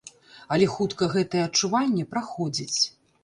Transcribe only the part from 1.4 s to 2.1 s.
адчуванне